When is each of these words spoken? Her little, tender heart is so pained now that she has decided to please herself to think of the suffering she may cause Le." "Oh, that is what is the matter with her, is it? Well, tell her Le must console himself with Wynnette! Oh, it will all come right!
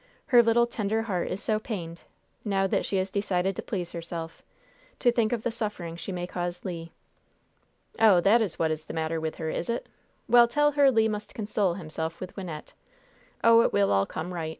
Her 0.25 0.41
little, 0.41 0.65
tender 0.65 1.03
heart 1.03 1.27
is 1.29 1.43
so 1.43 1.59
pained 1.59 2.01
now 2.43 2.65
that 2.65 2.87
she 2.87 2.97
has 2.97 3.11
decided 3.11 3.55
to 3.55 3.61
please 3.61 3.91
herself 3.91 4.41
to 4.97 5.11
think 5.11 5.31
of 5.31 5.43
the 5.43 5.51
suffering 5.51 5.95
she 5.95 6.11
may 6.11 6.25
cause 6.25 6.65
Le." 6.65 6.89
"Oh, 7.99 8.19
that 8.19 8.41
is 8.41 8.57
what 8.57 8.71
is 8.71 8.85
the 8.85 8.95
matter 8.95 9.21
with 9.21 9.35
her, 9.35 9.51
is 9.51 9.69
it? 9.69 9.87
Well, 10.27 10.47
tell 10.47 10.71
her 10.71 10.89
Le 10.91 11.07
must 11.07 11.35
console 11.35 11.75
himself 11.75 12.19
with 12.19 12.35
Wynnette! 12.35 12.73
Oh, 13.43 13.61
it 13.61 13.71
will 13.73 13.91
all 13.91 14.07
come 14.07 14.33
right! 14.33 14.49